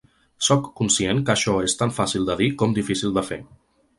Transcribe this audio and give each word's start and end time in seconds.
Sóc 0.45 0.69
conscient 0.79 1.19
que 1.27 1.33
això 1.33 1.53
és 1.67 1.77
tan 1.83 1.93
fàcil 1.99 2.27
de 2.31 2.39
dir 2.39 2.49
com 2.63 2.75
difícil 2.81 3.17
de 3.19 3.27
fer. 3.31 3.41